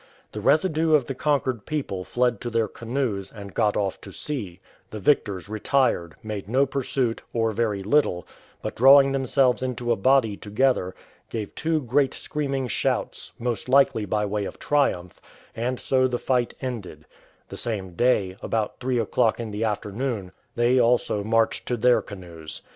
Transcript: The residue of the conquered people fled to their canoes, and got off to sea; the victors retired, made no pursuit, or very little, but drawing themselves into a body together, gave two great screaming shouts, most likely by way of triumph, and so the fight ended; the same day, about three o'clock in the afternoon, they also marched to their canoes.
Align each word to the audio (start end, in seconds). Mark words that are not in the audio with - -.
The 0.31 0.41
residue 0.41 0.95
of 0.95 1.05
the 1.05 1.13
conquered 1.13 1.67
people 1.67 2.03
fled 2.03 2.41
to 2.41 2.49
their 2.49 2.67
canoes, 2.67 3.31
and 3.31 3.53
got 3.53 3.77
off 3.77 4.01
to 4.01 4.11
sea; 4.11 4.59
the 4.89 4.97
victors 4.97 5.47
retired, 5.47 6.15
made 6.23 6.49
no 6.49 6.65
pursuit, 6.65 7.21
or 7.33 7.51
very 7.51 7.83
little, 7.83 8.25
but 8.63 8.73
drawing 8.75 9.11
themselves 9.11 9.61
into 9.61 9.91
a 9.91 9.95
body 9.95 10.35
together, 10.35 10.95
gave 11.29 11.53
two 11.53 11.83
great 11.83 12.15
screaming 12.15 12.67
shouts, 12.67 13.33
most 13.37 13.69
likely 13.69 14.05
by 14.05 14.25
way 14.25 14.45
of 14.45 14.57
triumph, 14.57 15.21
and 15.55 15.79
so 15.79 16.07
the 16.07 16.17
fight 16.17 16.55
ended; 16.61 17.05
the 17.49 17.55
same 17.55 17.91
day, 17.91 18.35
about 18.41 18.79
three 18.79 18.97
o'clock 18.97 19.39
in 19.39 19.51
the 19.51 19.63
afternoon, 19.63 20.31
they 20.55 20.79
also 20.79 21.23
marched 21.23 21.67
to 21.67 21.77
their 21.77 22.01
canoes. 22.01 22.63